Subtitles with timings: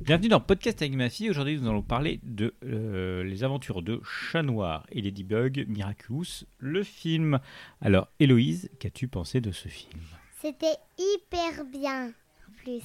[0.00, 1.28] Bienvenue dans Podcast avec ma fille.
[1.28, 6.82] Aujourd'hui, nous allons parler de euh, les aventures de Chat Noir et Ladybug Miraculous, le
[6.82, 7.40] film.
[7.82, 10.00] Alors, Héloïse, qu'as-tu pensé de ce film?
[10.40, 12.84] C'était hyper bien, en plus.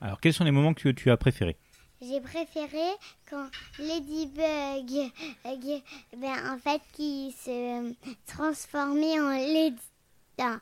[0.00, 1.56] Alors, quels sont les moments que tu as préférés?
[2.02, 2.88] J'ai préféré
[3.28, 3.46] quand
[3.78, 5.10] Ladybug,
[5.46, 5.78] euh,
[6.16, 7.94] ben, en fait, qui se
[8.26, 9.76] transformait en Lady...
[10.38, 10.58] non,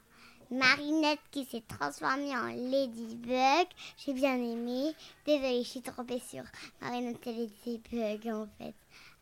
[0.50, 3.66] Marinette qui s'est transformée en Ladybug.
[3.98, 4.92] J'ai bien aimé.
[5.26, 6.42] Désolée, je suis trompée sur
[6.80, 7.32] Marinette et
[7.66, 8.74] Ladybug, en fait.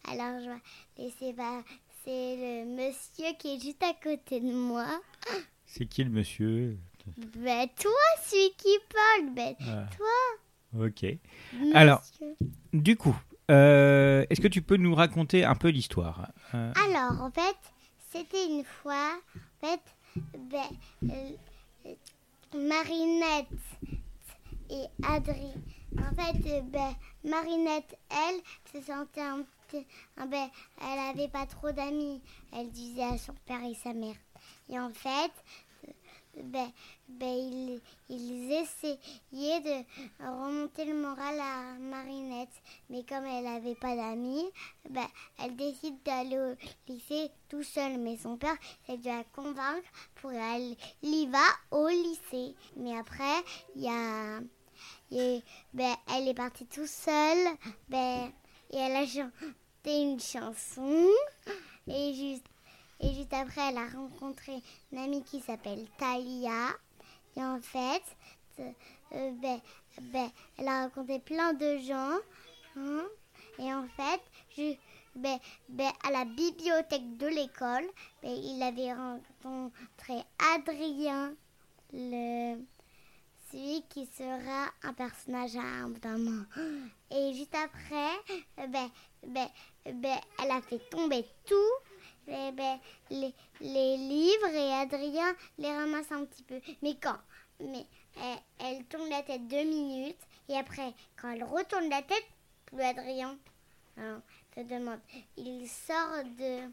[0.09, 1.57] Alors, je vais laisser passer
[2.07, 4.87] le monsieur qui est juste à côté de moi.
[5.67, 6.79] C'est qui le monsieur?
[7.17, 7.91] Ben, toi,
[8.25, 10.85] celui qui parle, ben, Ah, toi.
[10.87, 11.05] Ok.
[11.53, 11.77] monsieur.
[11.77, 12.03] Alors-
[12.73, 13.17] Du coup,
[13.51, 16.29] euh, est-ce que tu peux nous raconter un peu l'histoire?
[16.55, 17.57] Euh, Alors, en fait,
[18.13, 19.13] c'était une fois,
[19.63, 19.81] en fait,
[22.55, 23.47] Marinette
[24.71, 25.53] et Adri.
[25.99, 28.41] En fait, euh, ben, Marinette, elle,
[28.73, 30.49] se sentait un petit, ben,
[30.81, 32.21] elle avait pas trop d'amis.
[32.53, 34.17] Elle disait à son père et sa mère.
[34.69, 35.33] Et en fait,
[35.89, 36.71] euh, ben,
[37.09, 39.85] ben, ils, essayaient de
[40.21, 41.16] remonter le moral.
[42.91, 44.45] Mais comme elle n'avait pas d'amis,
[44.91, 45.07] ben,
[45.43, 46.55] elle décide d'aller au
[46.93, 47.99] lycée tout seul.
[47.99, 48.57] Mais son père
[48.89, 52.55] essaie de la convaincre pour aller elle y va au lycée.
[52.77, 53.43] Mais après,
[53.75, 54.41] y a,
[55.11, 55.41] y a-
[55.75, 57.49] ben, elle est partie tout seule.
[57.89, 58.33] Ben,
[58.71, 61.07] et elle a chanté une chanson.
[61.89, 62.47] Et juste,
[63.01, 64.61] et juste après, elle a rencontré
[64.93, 66.69] une amie qui s'appelle Talia.
[67.37, 68.03] Et en fait,
[69.13, 69.61] euh, ben,
[70.01, 72.19] ben, elle a rencontré plein de gens.
[72.77, 73.05] hein.
[73.59, 74.21] Et en fait,
[74.57, 74.75] je,
[75.15, 77.87] ben, ben, à la bibliothèque de l'école,
[78.23, 80.23] ben, il avait rencontré
[80.55, 81.35] Adrien,
[81.93, 82.57] le,
[83.51, 85.93] celui qui sera un personnage à un.
[87.11, 91.55] Et juste après, elle a fait tomber tout.
[92.29, 96.61] Les, les livres et Adrien les ramasse un petit peu.
[96.83, 97.17] Mais quand
[97.61, 97.87] Mais
[98.59, 102.27] elle, tourne la tête deux minutes et après, quand elle retourne la tête,
[102.67, 103.37] plus Adrien.
[104.55, 105.01] Te demande,
[105.37, 106.71] il sort de,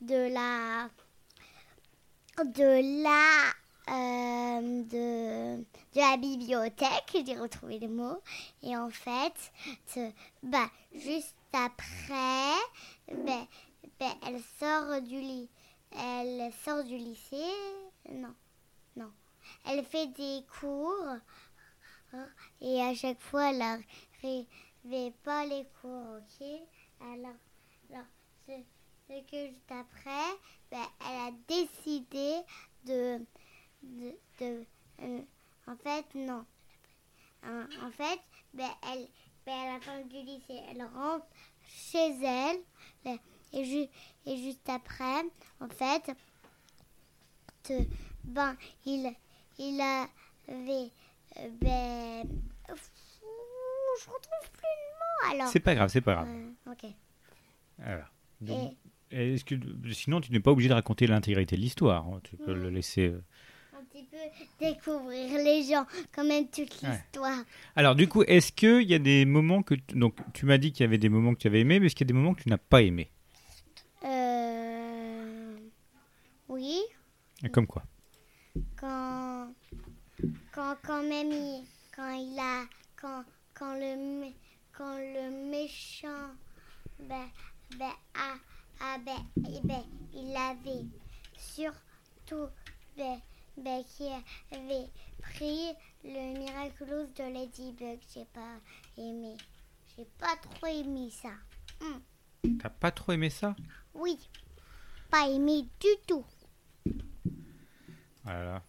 [0.00, 0.88] de la.
[2.44, 3.52] de la.
[3.88, 8.18] euh, de, la bibliothèque, j'ai retrouvé le mot.
[8.62, 9.34] Et en fait,
[10.42, 12.54] bah, juste après,
[13.08, 13.46] ben,
[13.98, 15.48] ben, elle sort du lit.
[15.90, 17.36] Elle sort du lycée.
[18.10, 18.34] Non.
[19.66, 21.16] Elle fait des cours.
[22.12, 22.28] hein,
[22.60, 26.46] Et à chaque fois, elle n'arrivait pas les cours, ok?
[27.00, 27.34] Alors,
[27.90, 28.06] alors
[28.46, 30.38] ce, que juste après,
[30.70, 32.40] ben, elle a décidé
[32.84, 33.20] de...
[33.82, 34.64] de,
[35.02, 35.20] euh,
[35.66, 36.44] en fait, non.
[37.42, 38.20] Hein, En fait,
[38.54, 39.08] ben, elle,
[39.44, 41.26] ben, à la fin du lycée, elle rentre
[41.66, 42.60] chez elle.
[43.04, 43.18] ben,
[43.52, 43.90] Et,
[44.26, 45.24] et juste après,
[45.60, 46.10] en fait,
[48.24, 49.14] ben, il,
[49.68, 50.90] il avait...
[51.38, 52.28] euh, ben,
[52.68, 55.48] je retrouve plus le mot alors.
[55.52, 56.28] C'est pas grave, c'est pas grave.
[56.28, 56.90] Euh, ok.
[57.84, 58.06] Alors,
[58.40, 58.72] donc,
[59.10, 59.54] Et est-ce que,
[59.92, 62.06] sinon, tu n'es pas obligé de raconter l'intégrité de l'histoire.
[62.06, 62.20] hein.
[62.24, 63.08] Tu peux le laisser.
[63.08, 63.22] euh.
[63.78, 64.16] un petit peu
[64.60, 65.84] découvrir les gens,
[66.14, 66.88] quand même toute Ouais.
[66.90, 67.44] l'histoire.
[67.76, 69.74] Alors, du coup, est-ce qu'il y a des moments que.
[69.74, 71.86] tu- Donc, tu m'as dit qu'il y avait des moments que tu avais aimés, mais
[71.86, 73.10] est-ce qu'il y a des moments que tu n'as pas aimés?
[74.04, 75.56] Euh...
[76.48, 76.80] Oui,
[77.52, 77.82] Comme quoi?
[78.76, 79.01] Quand,
[80.52, 81.64] quand, quand même il,
[81.94, 82.64] quand il a,
[82.96, 83.24] quand,
[83.54, 84.30] quand le,
[84.72, 86.30] quand le méchant,
[86.98, 87.28] ben,
[87.78, 88.36] ben, ah,
[88.80, 89.82] ah, ben, eh ben,
[90.14, 90.86] il avait
[91.36, 92.48] surtout,
[92.96, 93.20] ben,
[93.56, 94.08] ben, qui
[94.50, 94.88] avait
[95.20, 95.72] pris
[96.04, 97.98] le Miraculous de Ladybug.
[98.12, 98.58] J'ai pas
[98.96, 99.36] aimé,
[99.96, 101.30] j'ai pas trop aimé ça.
[102.60, 103.54] T'as pas trop aimé ça?
[103.94, 104.18] Oui,
[105.10, 106.24] pas aimé du tout.
[108.24, 108.62] Voilà.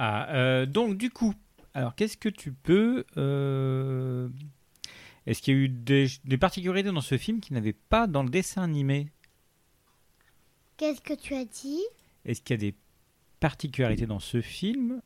[0.00, 1.34] Ah, euh, donc, du coup,
[1.74, 3.04] alors, qu'est-ce que tu peux.
[3.16, 4.28] euh,
[5.26, 8.22] Est-ce qu'il y a eu des, des particularités dans ce film qui n'avaient pas dans
[8.22, 9.08] le dessin animé?
[10.76, 11.82] Qu'est-ce que tu as dit?
[12.24, 12.76] Est-ce qu'il y a des
[13.40, 15.02] particularités dans ce film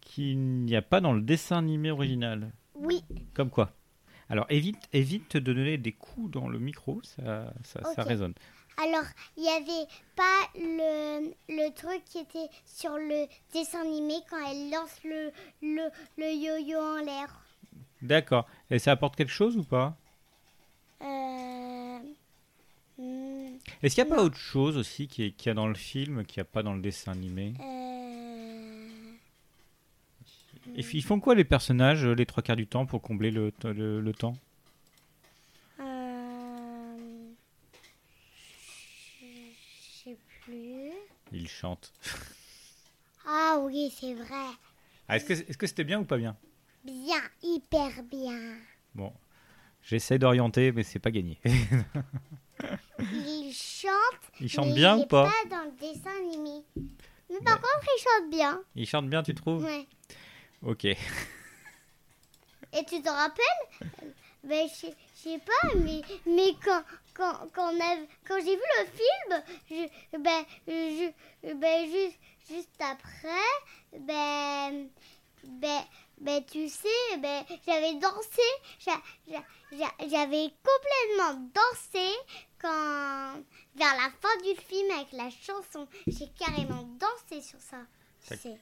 [0.00, 2.52] qu'il n'y a pas dans le dessin animé original?
[2.74, 3.02] Oui,
[3.34, 3.76] Comme quoi?
[4.30, 8.34] Alors évite, évite de donner des coups dans le micro, ça, ça, résonne.
[8.82, 9.04] Alors,
[9.36, 9.86] il n'y avait
[10.16, 15.30] pas le, le truc qui était sur le dessin animé quand elle lance le,
[15.62, 17.40] le, le yo-yo en l'air.
[18.02, 18.46] D'accord.
[18.70, 19.96] Et ça apporte quelque chose ou pas?
[21.02, 21.98] Euh,
[22.98, 25.68] hmm, Est-ce qu'il n'y a pas autre chose aussi qui est- qu'il y a dans
[25.68, 27.54] le film qu'il n'y a pas dans le dessin animé?
[27.60, 27.73] Euh,
[30.76, 33.52] Et ils font quoi les personnages euh, les trois quarts du temps pour combler le,
[33.64, 34.34] le- le temps?
[35.80, 36.96] Euh,
[39.20, 40.90] je sais plus.
[41.32, 41.92] Ils chantent.
[43.26, 44.50] Ah oui, c'est vrai.
[45.08, 46.36] Ah, est-ce que est-ce que c'était bien ou pas bien?
[46.84, 48.56] Bien, hyper bien.
[48.94, 49.12] Bon,
[49.82, 51.38] j'essaie d'orienter, mais c'est pas gagné.
[53.12, 53.92] Il chante.
[54.40, 55.28] Ils chantent mais bien il ou pas?
[55.30, 56.62] pas dans le dessin animé.
[57.30, 57.60] Mais par Ouais.
[57.60, 58.62] contre, il chante bien.
[58.76, 59.64] Ils chantent bien, tu trouves?
[59.64, 59.86] Ouais.
[60.64, 60.84] Ok.
[60.84, 60.96] Et
[62.86, 63.90] tu te rappelles?
[64.42, 66.82] Ben, je, sais pas, mais, mais quand,
[67.14, 67.70] quand, quand,
[68.44, 72.18] j'ai vu le film, je, ben, je, ben, juste,
[72.48, 74.88] juste après, ben,
[75.44, 75.82] ben,
[76.18, 78.42] ben, tu sais, ben, j'avais dansé,
[78.80, 82.10] j'a- j'a- j'a- j'avais complètement dansé
[82.60, 83.34] quand,
[83.76, 87.78] vers la fin du film avec la chanson, j'ai carrément dansé sur ça.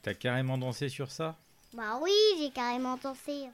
[0.02, 1.36] T'as carrément dansé sur ça?
[1.74, 3.48] Bah oui, j'ai carrément dansé.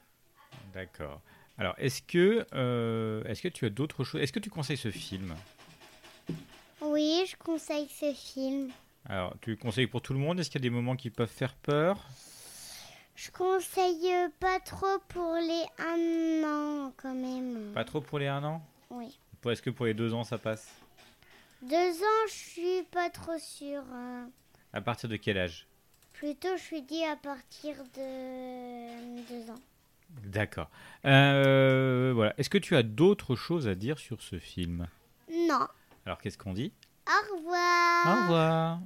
[0.73, 1.21] D'accord.
[1.57, 4.91] Alors, est-ce que, euh, est-ce que tu as d'autres choses Est-ce que tu conseilles ce
[4.91, 5.35] film?
[6.81, 8.71] Oui, je conseille ce film.
[9.05, 10.39] Alors, tu le conseilles pour tout le monde?
[10.39, 12.07] Est-ce qu'il y a des moments qui peuvent faire peur?
[13.15, 17.71] Je conseille pas trop pour les un an quand même.
[17.73, 18.61] Pas trop pour les 1 an?
[18.89, 19.19] Oui.
[19.45, 20.69] Est-ce que pour les 2 ans ça passe?
[21.61, 23.83] Deux ans, je suis pas trop sûre.
[23.91, 24.29] hein.
[24.71, 25.67] À partir de quel âge?
[26.19, 29.59] Plutôt, je suis dit à partir de deux ans.
[30.25, 30.69] D'accord.
[31.05, 32.33] Euh, voilà.
[32.37, 34.87] Est-ce que tu as d'autres choses à dire sur ce film?
[35.31, 35.65] Non.
[36.05, 36.73] Alors, qu'est-ce qu'on dit?
[37.07, 38.05] Au revoir.
[38.05, 38.79] Au revoir